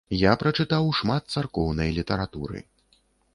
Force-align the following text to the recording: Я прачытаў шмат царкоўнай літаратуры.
Я 0.19 0.31
прачытаў 0.43 0.89
шмат 0.99 1.23
царкоўнай 1.37 1.93
літаратуры. 1.99 2.65